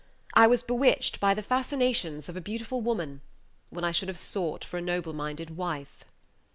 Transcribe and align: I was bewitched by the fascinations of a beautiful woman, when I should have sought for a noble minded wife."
I 0.33 0.47
was 0.47 0.63
bewitched 0.63 1.19
by 1.19 1.35
the 1.35 1.43
fascinations 1.43 2.27
of 2.27 2.35
a 2.35 2.41
beautiful 2.41 2.81
woman, 2.81 3.21
when 3.69 3.83
I 3.83 3.91
should 3.91 4.07
have 4.07 4.17
sought 4.17 4.65
for 4.65 4.77
a 4.77 4.81
noble 4.81 5.13
minded 5.13 5.55
wife." 5.55 6.05